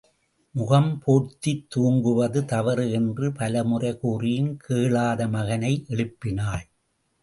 முகம் 0.55 1.03
போர்த்தித் 1.07 1.65
தூங்குவது 1.69 2.45
தவறு 2.45 2.91
என்று 2.91 3.31
பல 3.31 3.63
முறை 3.63 3.97
கூறியும் 3.97 4.57
கேளாத 4.57 5.27
மகனை 5.27 5.85
எழுப்பினாள். 5.87 6.65